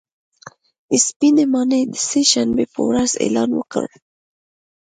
سپینې 1.05 1.45
ماڼۍ 1.53 1.83
د 1.93 1.95
سې 2.09 2.21
شنبې 2.31 2.65
په 2.73 2.81
ورځ 2.87 3.11
اعلان 3.23 3.49
وکړ 3.55 3.87